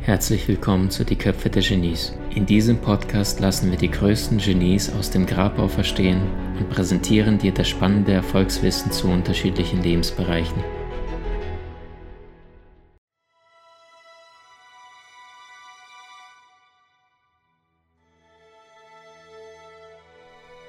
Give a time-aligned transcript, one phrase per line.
[0.00, 2.12] Herzlich willkommen zu Die Köpfe der Genies.
[2.34, 6.22] In diesem Podcast lassen wir die größten Genies aus dem Grabau verstehen
[6.58, 10.64] und präsentieren dir das spannende Erfolgswissen zu unterschiedlichen Lebensbereichen.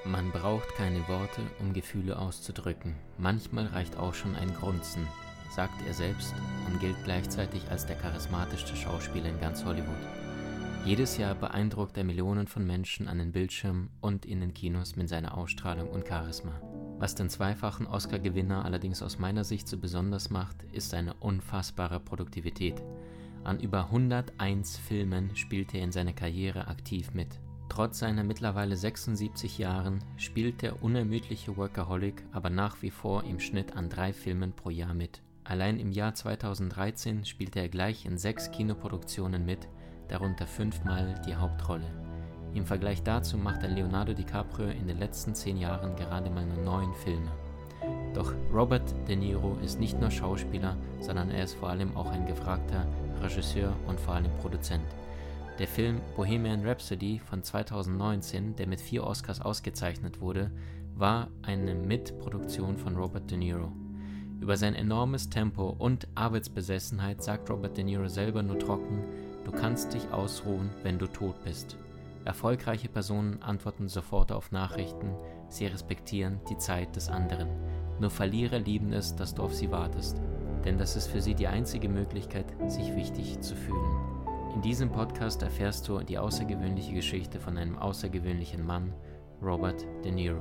[0.08, 2.94] Man braucht keine Worte, um Gefühle auszudrücken.
[3.18, 5.06] Manchmal reicht auch schon ein Grunzen,
[5.50, 6.32] sagt er selbst
[6.66, 9.96] und gilt gleichzeitig als der charismatischste Schauspieler in ganz Hollywood.
[10.84, 15.08] Jedes Jahr beeindruckt er Millionen von Menschen an den Bildschirmen und in den Kinos mit
[15.08, 16.52] seiner Ausstrahlung und Charisma.
[16.98, 22.80] Was den zweifachen Oscar-Gewinner allerdings aus meiner Sicht so besonders macht, ist seine unfassbare Produktivität.
[23.42, 27.40] An über 101 Filmen spielt er in seiner Karriere aktiv mit.
[27.76, 33.76] Trotz seiner mittlerweile 76 Jahren spielt der unermüdliche Workaholic aber nach wie vor im Schnitt
[33.76, 35.20] an drei Filmen pro Jahr mit.
[35.44, 39.68] Allein im Jahr 2013 spielte er gleich in sechs Kinoproduktionen mit,
[40.08, 41.84] darunter fünfmal die Hauptrolle.
[42.54, 46.94] Im Vergleich dazu machte Leonardo DiCaprio in den letzten zehn Jahren gerade mal nur neun
[46.94, 47.30] Filme.
[48.14, 52.24] Doch Robert De Niro ist nicht nur Schauspieler, sondern er ist vor allem auch ein
[52.24, 52.86] gefragter
[53.20, 54.86] Regisseur und vor allem Produzent.
[55.58, 60.50] Der Film Bohemian Rhapsody von 2019, der mit vier Oscars ausgezeichnet wurde,
[60.94, 63.72] war eine Mitproduktion von Robert De Niro.
[64.38, 69.02] Über sein enormes Tempo und Arbeitsbesessenheit sagt Robert De Niro selber nur trocken,
[69.44, 71.78] du kannst dich ausruhen, wenn du tot bist.
[72.26, 75.14] Erfolgreiche Personen antworten sofort auf Nachrichten,
[75.48, 77.48] sie respektieren die Zeit des anderen.
[77.98, 80.20] Nur Verlierer lieben es, dass du auf sie wartest,
[80.66, 84.15] denn das ist für sie die einzige Möglichkeit, sich wichtig zu fühlen.
[84.56, 88.90] In diesem Podcast erfährst du die außergewöhnliche Geschichte von einem außergewöhnlichen Mann,
[89.42, 90.40] Robert De Niro.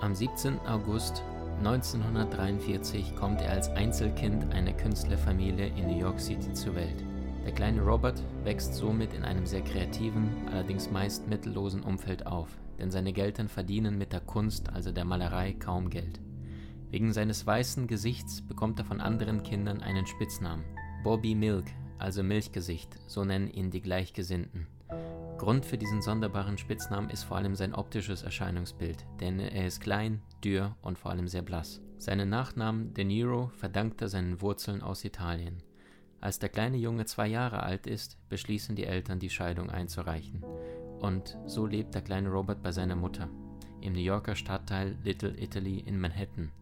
[0.00, 0.58] Am 17.
[0.66, 1.22] August
[1.58, 7.04] 1943 kommt er als Einzelkind einer Künstlerfamilie in New York City zur Welt.
[7.44, 12.48] Der kleine Robert wächst somit in einem sehr kreativen, allerdings meist mittellosen Umfeld auf,
[12.80, 16.20] denn seine Eltern verdienen mit der Kunst, also der Malerei, kaum Geld.
[16.90, 20.64] Wegen seines weißen Gesichts bekommt er von anderen Kindern einen Spitznamen.
[21.04, 21.66] Bobby Milk,
[22.02, 24.66] also Milchgesicht, so nennen ihn die Gleichgesinnten.
[25.38, 30.22] Grund für diesen sonderbaren Spitznamen ist vor allem sein optisches Erscheinungsbild, denn er ist klein,
[30.44, 31.80] dürr und vor allem sehr blass.
[31.98, 35.62] Seinen Nachnamen De Niro verdankt er seinen Wurzeln aus Italien.
[36.20, 40.44] Als der kleine Junge zwei Jahre alt ist, beschließen die Eltern, die Scheidung einzureichen.
[41.00, 43.28] Und so lebt der kleine Robert bei seiner Mutter,
[43.80, 46.52] im New Yorker Stadtteil Little Italy in Manhattan.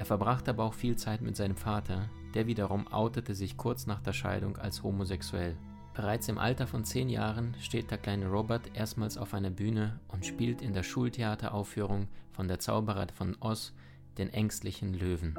[0.00, 4.00] Er verbrachte aber auch viel Zeit mit seinem Vater, der wiederum outete sich kurz nach
[4.00, 5.58] der Scheidung als homosexuell.
[5.92, 10.24] Bereits im Alter von zehn Jahren steht der kleine Robert erstmals auf einer Bühne und
[10.24, 13.74] spielt in der Schultheateraufführung von Der Zauberer von Oz
[14.16, 15.38] den ängstlichen Löwen.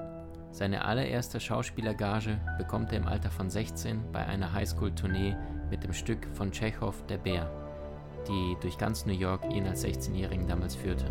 [0.52, 5.36] Seine allererste Schauspielergage bekommt er im Alter von 16 bei einer Highschool-Tournee
[5.72, 7.50] mit dem Stück von Tschechow Der Bär,
[8.28, 11.10] die durch ganz New York ihn als 16-Jährigen damals führte.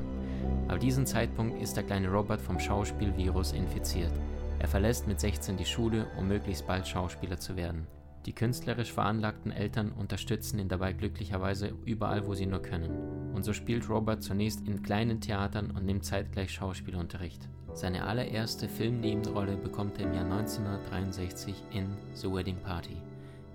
[0.71, 4.13] Ab diesem Zeitpunkt ist der kleine Robert vom Schauspielvirus infiziert.
[4.61, 7.89] Er verlässt mit 16 die Schule, um möglichst bald Schauspieler zu werden.
[8.25, 13.33] Die künstlerisch veranlagten Eltern unterstützen ihn dabei glücklicherweise überall, wo sie nur können.
[13.35, 17.49] Und so spielt Robert zunächst in kleinen Theatern und nimmt zeitgleich Schauspielunterricht.
[17.75, 22.97] Seine allererste Filmnebenrolle bekommt er im Jahr 1963 in The Wedding Party.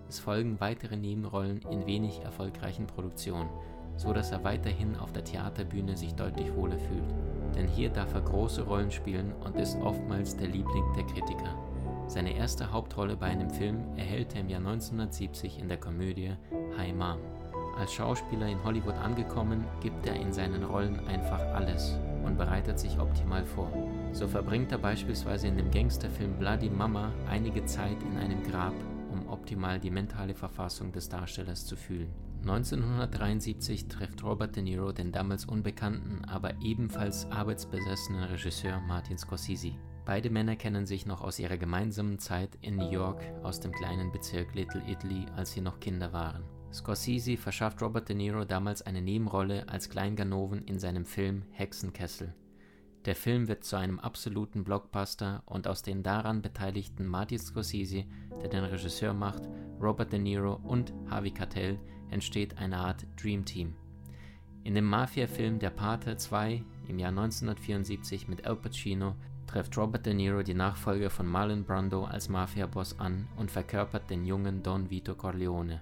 [0.09, 3.49] Es folgen weitere Nebenrollen in wenig erfolgreichen Produktionen,
[3.97, 7.13] so dass er weiterhin auf der Theaterbühne sich deutlich wohler fühlt.
[7.55, 11.55] Denn hier darf er große Rollen spielen und ist oftmals der Liebling der Kritiker.
[12.07, 16.33] Seine erste Hauptrolle bei einem Film erhält er im Jahr 1970 in der Komödie
[16.77, 17.17] Hi Mom.
[17.77, 22.99] Als Schauspieler in Hollywood angekommen, gibt er in seinen Rollen einfach alles und bereitet sich
[22.99, 23.69] optimal vor.
[24.13, 28.73] So verbringt er beispielsweise in dem Gangsterfilm Bloody Mama einige Zeit in einem Grab,
[29.11, 32.24] um optimal die mentale Verfassung des Darstellers zu fühlen.
[32.47, 39.71] 1973 trifft Robert De Niro den damals unbekannten, aber ebenfalls arbeitsbesessenen Regisseur Martin Scorsese.
[40.05, 44.11] Beide Männer kennen sich noch aus ihrer gemeinsamen Zeit in New York aus dem kleinen
[44.11, 46.43] Bezirk Little Italy, als sie noch Kinder waren.
[46.71, 52.35] Scorsese verschafft Robert De Niro damals eine Nebenrolle als Kleinganoven in seinem Film Hexenkessel.
[53.05, 58.05] Der Film wird zu einem absoluten Blockbuster und aus den daran beteiligten Martin Scorsese,
[58.39, 59.49] der den Regisseur macht,
[59.81, 61.79] Robert De Niro und Harvey Keitel
[62.09, 63.75] entsteht eine Art Dream Team.
[64.63, 69.15] In dem Mafia-Film Der Pate 2 im Jahr 1974 mit Al Pacino
[69.47, 74.25] trifft Robert De Niro die Nachfolge von Marlon Brando als Mafia-Boss an und verkörpert den
[74.25, 75.81] jungen Don Vito Corleone.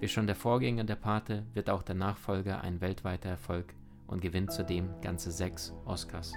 [0.00, 3.74] Wie schon der Vorgänger der Pate wird auch der Nachfolger ein weltweiter Erfolg
[4.06, 6.32] und gewinnt zudem ganze sechs Oscars.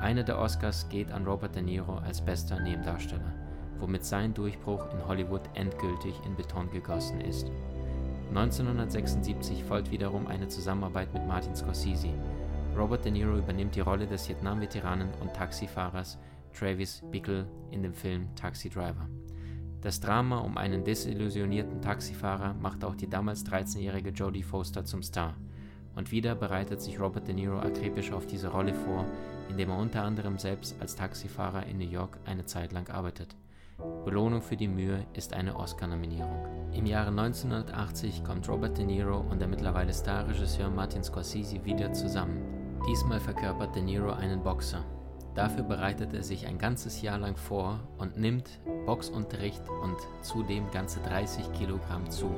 [0.00, 3.32] Einer der Oscars geht an Robert De Niro als bester Nebendarsteller,
[3.78, 7.50] womit sein Durchbruch in Hollywood endgültig in Beton gegossen ist.
[8.36, 12.08] 1976 folgt wiederum eine Zusammenarbeit mit Martin Scorsese.
[12.76, 16.18] Robert De Niro übernimmt die Rolle des Vietnam-Veteranen und Taxifahrers
[16.52, 19.08] Travis Bickle in dem Film Taxi Driver.
[19.82, 25.36] Das Drama um einen desillusionierten Taxifahrer macht auch die damals 13-jährige Jodie Foster zum Star.
[25.94, 29.06] Und wieder bereitet sich Robert De Niro akribisch auf diese Rolle vor,
[29.48, 33.36] indem er unter anderem selbst als Taxifahrer in New York eine Zeit lang arbeitet.
[34.04, 36.70] Belohnung für die Mühe ist eine Oscar-Nominierung.
[36.72, 42.40] Im Jahre 1980 kommt Robert De Niro und der mittlerweile Starregisseur Martin Scorsese wieder zusammen.
[42.88, 44.84] Diesmal verkörpert De Niro einen Boxer.
[45.34, 51.00] Dafür bereitet er sich ein ganzes Jahr lang vor und nimmt Boxunterricht und zudem ganze
[51.00, 52.30] 30 Kilogramm zu,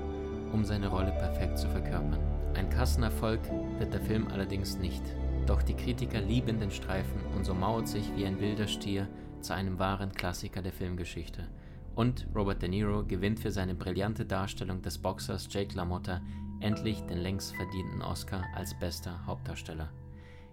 [0.53, 2.21] um seine Rolle perfekt zu verkörpern.
[2.55, 3.41] Ein Kassenerfolg
[3.79, 5.03] wird der Film allerdings nicht.
[5.47, 9.07] Doch die Kritiker lieben den Streifen und so mauert sich wie ein wilder Stier
[9.41, 11.49] zu einem wahren Klassiker der Filmgeschichte.
[11.95, 16.21] Und Robert De Niro gewinnt für seine brillante Darstellung des Boxers Jake LaMotta
[16.61, 19.91] endlich den längst verdienten Oscar als bester Hauptdarsteller.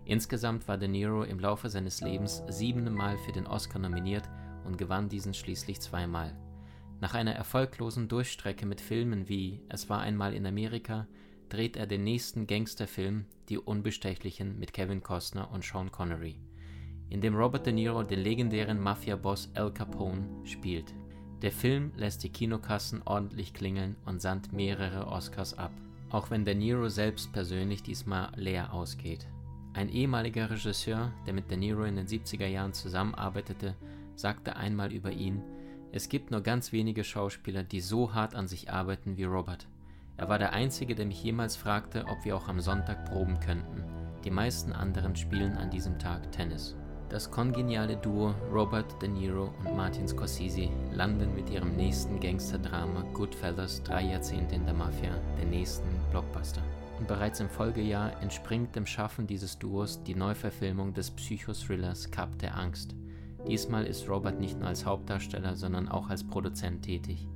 [0.06, 4.30] Insgesamt war De Niro im Laufe seines Lebens siebenmal für den Oscar nominiert
[4.66, 6.36] und gewann diesen schließlich zweimal.
[7.00, 11.08] Nach einer erfolglosen Durchstrecke mit Filmen wie Es war einmal in Amerika
[11.50, 16.40] dreht er den nächsten Gangsterfilm Die Unbestechlichen mit Kevin Costner und Sean Connery,
[17.14, 20.96] in dem Robert De Niro den legendären Mafia-Boss Al Capone spielt.
[21.44, 25.72] Der Film lässt die Kinokassen ordentlich klingeln und sandt mehrere Oscars ab,
[26.10, 29.28] auch wenn De Niro selbst persönlich diesmal leer ausgeht.
[29.74, 33.76] Ein ehemaliger Regisseur, der mit De Niro in den 70er Jahren zusammenarbeitete,
[34.16, 35.44] sagte einmal über ihn,
[35.92, 39.68] es gibt nur ganz wenige Schauspieler, die so hart an sich arbeiten wie Robert.
[40.18, 43.84] Er war der Einzige, der mich jemals fragte, ob wir auch am Sonntag proben könnten.
[44.24, 46.76] Die meisten anderen spielen an diesem Tag Tennis.
[47.10, 53.84] Das kongeniale Duo Robert De Niro und Martin Scorsese landen mit ihrem nächsten Gangsterdrama Goodfellas
[53.84, 56.64] drei Jahrzehnte in der Mafia, den nächsten Blockbuster
[57.04, 62.58] und bereits im Folgejahr entspringt dem Schaffen dieses Duos die Neuverfilmung des Psychothrillers Cup der
[62.58, 62.96] Angst.
[63.48, 67.28] Diesmal ist Robert nicht nur als Hauptdarsteller, sondern auch als Produzent tätig.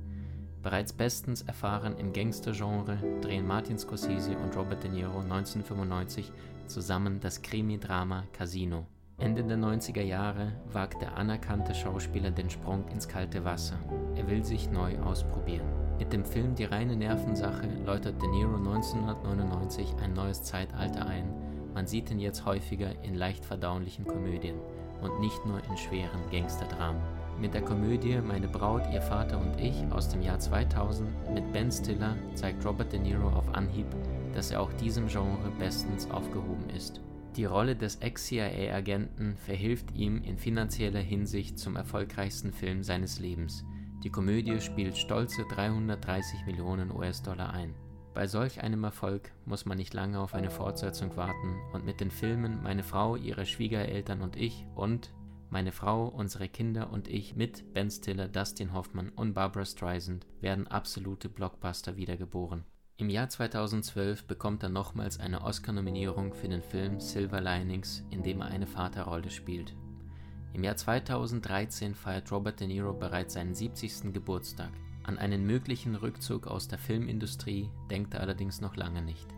[0.62, 6.32] Bereits bestens erfahren im Gangstergenre drehen Martin Scorsese und Robert De Niro 1995
[6.66, 8.86] zusammen das Krimi-Drama Casino.
[9.20, 13.76] Ende der 90er Jahre wagt der anerkannte Schauspieler den Sprung ins kalte Wasser.
[14.14, 15.66] Er will sich neu ausprobieren.
[15.98, 21.32] Mit dem Film Die reine Nervensache läutert De Niro 1999 ein neues Zeitalter ein.
[21.74, 24.54] Man sieht ihn jetzt häufiger in leicht verdaulichen Komödien
[25.02, 27.02] und nicht nur in schweren Gangsterdramen.
[27.40, 31.72] Mit der Komödie Meine Braut, ihr Vater und ich aus dem Jahr 2000 mit Ben
[31.72, 33.86] Stiller zeigt Robert De Niro auf Anhieb,
[34.32, 37.00] dass er auch diesem Genre bestens aufgehoben ist.
[37.36, 43.64] Die Rolle des Ex-CIA-Agenten verhilft ihm in finanzieller Hinsicht zum erfolgreichsten Film seines Lebens–
[44.04, 47.74] die Komödie spielt stolze 330 Millionen US-Dollar ein.
[48.14, 52.12] Bei solch einem Erfolg muss man nicht lange auf eine Fortsetzung warten und mit den
[52.12, 55.12] Filmen Meine Frau, ihre Schwiegereltern und ich und
[55.50, 60.68] Meine Frau, unsere Kinder und ich mit Ben Stiller, Dustin Hoffman und Barbara Streisand werden
[60.68, 62.64] absolute Blockbuster wiedergeboren.
[63.00, 68.40] Im Jahr 2012 bekommt er nochmals eine Oscar-Nominierung für den Film Silver Linings, in dem
[68.40, 69.72] er eine Vaterrolle spielt.
[70.52, 74.12] Im Jahr 2013 feiert Robert De Niro bereits seinen 70.
[74.12, 74.72] Geburtstag.
[75.04, 79.28] An einen möglichen Rückzug aus der Filmindustrie denkt er allerdings noch lange nicht.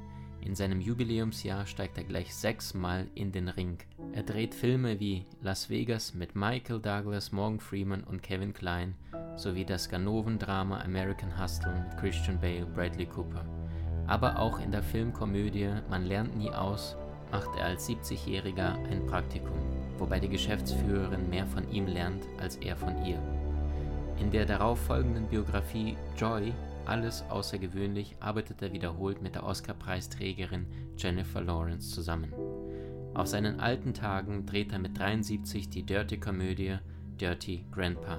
[0.44, 3.78] In seinem Jubiläumsjahr steigt er gleich sechsmal in den Ring.
[4.12, 8.94] Er dreht Filme wie Las Vegas mit Michael Douglas, Morgan Freeman und Kevin Klein
[9.37, 13.44] sowie das Ganoven-Drama American Hustle mit Christian Bale, Bradley Cooper.
[14.06, 16.97] Aber auch in der Filmkomödie Man lernt nie aus
[17.30, 19.59] macht er als 70-Jähriger ein Praktikum
[20.00, 23.18] wobei die Geschäftsführerin mehr von ihm lernt als er von ihr.
[24.18, 26.52] In der darauffolgenden Biografie Joy,
[26.87, 32.32] alles außergewöhnlich, arbeitet er wiederholt mit der Oscar-Preisträgerin Jennifer Lawrence zusammen.
[33.14, 36.78] Auf seinen alten Tagen dreht er mit 73 die Dirty-Komödie
[37.20, 38.18] Dirty Grandpa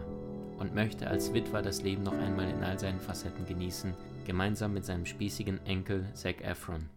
[0.58, 3.94] und möchte als Witwer das Leben noch einmal in all seinen Facetten genießen,
[4.26, 6.88] gemeinsam mit seinem spießigen Enkel Zac Efron.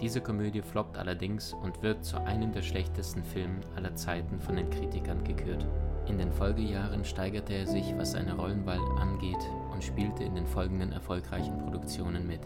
[0.00, 4.70] Diese Komödie floppt allerdings und wird zu einem der schlechtesten Filme aller Zeiten von den
[4.70, 5.66] Kritikern gekürt.
[6.06, 9.38] In den Folgejahren steigerte er sich, was seine Rollenwahl angeht,
[9.80, 12.40] und spielte in den folgenden erfolgreichen Produktionen mit.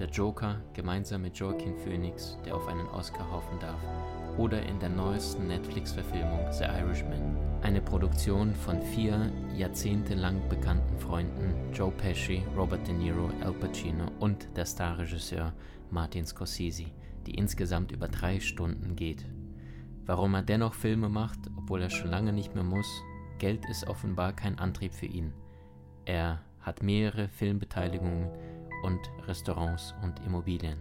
[0.00, 3.80] Der Joker gemeinsam mit Joaquin Phoenix, der auf einen Oscar hoffen darf,
[4.36, 11.92] oder in der neuesten Netflix-Verfilmung The Irishman, eine Produktion von vier jahrzehntelang bekannten Freunden Joe
[11.92, 15.52] Pesci, Robert De Niro, Al Pacino und der Starregisseur
[15.90, 16.86] Martin Scorsese,
[17.28, 19.24] die insgesamt über drei Stunden geht.
[20.04, 22.88] Warum er dennoch Filme macht, obwohl er schon lange nicht mehr muss,
[23.38, 25.32] Geld ist offenbar kein Antrieb für ihn.
[26.06, 28.28] Er hat mehrere Filmbeteiligungen
[28.82, 30.78] und Restaurants und Immobilien.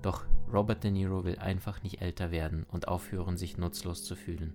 [0.00, 4.54] Doch Robert De Niro will einfach nicht älter werden und aufhören, sich nutzlos zu fühlen.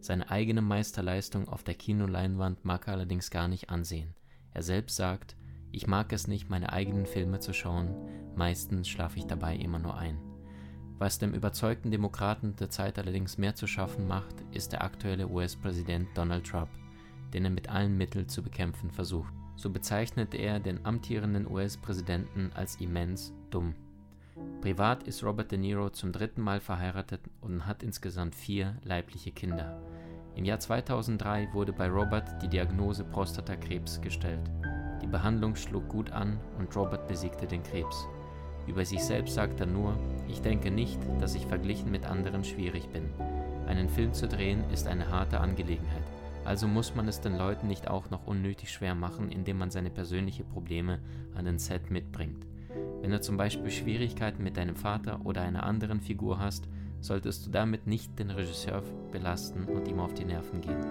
[0.00, 4.14] Seine eigene Meisterleistung auf der Kinoleinwand mag er allerdings gar nicht ansehen.
[4.54, 5.36] Er selbst sagt,
[5.72, 7.94] ich mag es nicht, meine eigenen Filme zu schauen,
[8.36, 10.18] meistens schlafe ich dabei immer nur ein.
[10.98, 16.08] Was dem überzeugten Demokraten der Zeit allerdings mehr zu schaffen macht, ist der aktuelle US-Präsident
[16.14, 16.70] Donald Trump,
[17.32, 19.32] den er mit allen Mitteln zu bekämpfen versucht.
[19.56, 23.74] So bezeichnet er den amtierenden US-Präsidenten als immens dumm.
[24.60, 29.80] Privat ist Robert De Niro zum dritten Mal verheiratet und hat insgesamt vier leibliche Kinder.
[30.34, 34.50] Im Jahr 2003 wurde bei Robert die Diagnose Prostatakrebs gestellt.
[35.02, 38.06] Die Behandlung schlug gut an und Robert besiegte den Krebs.
[38.66, 42.88] Über sich selbst sagt er nur, ich denke nicht, dass ich verglichen mit anderen schwierig
[42.88, 43.10] bin.
[43.66, 46.04] Einen Film zu drehen ist eine harte Angelegenheit,
[46.52, 49.88] also muss man es den Leuten nicht auch noch unnötig schwer machen, indem man seine
[49.88, 50.98] persönlichen Probleme
[51.34, 52.44] an den Set mitbringt.
[53.00, 56.68] Wenn du zum Beispiel Schwierigkeiten mit deinem Vater oder einer anderen Figur hast,
[57.00, 60.84] solltest du damit nicht den Regisseur belasten und ihm auf die Nerven gehen.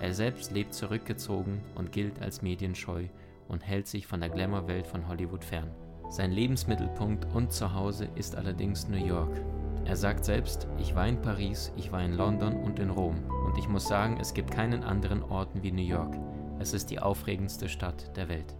[0.00, 3.04] Er selbst lebt zurückgezogen und gilt als medienscheu
[3.48, 5.70] und hält sich von der Glamour-Welt von Hollywood fern.
[6.08, 9.42] Sein Lebensmittelpunkt und Zuhause ist allerdings New York.
[9.86, 13.14] Er sagt selbst, ich war in Paris, ich war in London und in Rom
[13.46, 16.12] und ich muss sagen, es gibt keinen anderen Orten wie New York.
[16.58, 18.56] Es ist die aufregendste Stadt der Welt.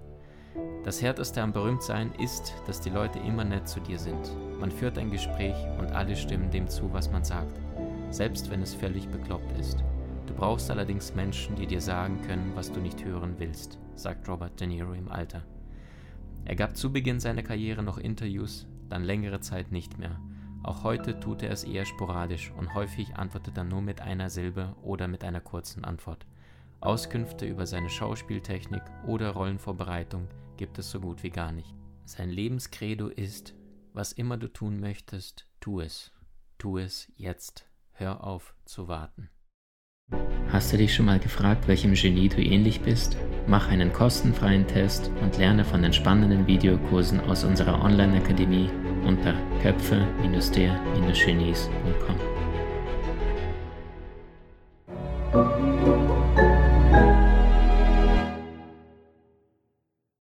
[0.85, 4.31] Das Härteste am Berühmtsein ist, dass die Leute immer nett zu dir sind.
[4.61, 7.59] Man führt ein Gespräch und alle stimmen dem zu, was man sagt,
[8.11, 9.83] selbst wenn es völlig bekloppt ist.
[10.27, 14.61] Du brauchst allerdings Menschen, die dir sagen können, was du nicht hören willst, sagt Robert
[14.61, 15.43] De Niro im Alter.
[16.45, 20.21] Er gab zu Beginn seiner Karriere noch Interviews, dann längere Zeit nicht mehr.
[20.67, 24.75] Auch heute tut er es eher sporadisch und häufig antwortet er nur mit einer Silbe
[24.83, 26.27] oder mit einer kurzen Antwort.
[26.81, 31.73] Auskünfte über seine Schauspieltechnik oder Rollenvorbereitung gibt es so gut wie gar nicht.
[32.05, 33.55] Sein Lebenskredo ist,
[33.93, 36.11] was immer du tun möchtest, tu es.
[36.59, 37.69] Tu es jetzt.
[37.93, 39.31] Hör auf zu warten.
[40.49, 43.17] Hast du dich schon mal gefragt, welchem Genie du ähnlich bist?
[43.47, 48.69] Mach einen kostenfreien Test und lerne von den spannenden Videokursen aus unserer Online-Akademie
[49.07, 52.36] unter köpfe-der-genies.com.